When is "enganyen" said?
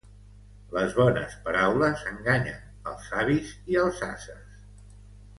2.11-2.89